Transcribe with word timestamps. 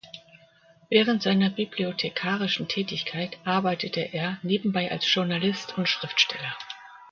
Während 0.89 1.21
seiner 1.21 1.51
bibliothekarischen 1.51 2.67
Tätigkeit 2.67 3.37
arbeitete 3.45 3.99
er 3.99 4.39
nebenbei 4.41 4.89
als 4.91 5.13
Journalist 5.13 5.77
und 5.77 5.87
Schriftsteller. 5.87 6.57